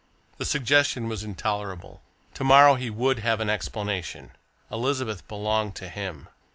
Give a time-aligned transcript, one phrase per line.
[0.39, 2.01] The suggestion was intolerable.
[2.33, 4.31] To morrow he would have an explanation!
[4.71, 6.27] Elizabeth belonged to him.